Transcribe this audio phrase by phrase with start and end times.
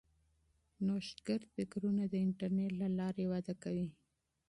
[0.85, 3.89] نوښتګر فکرونه د انټرنیټ له لارې وده کوي.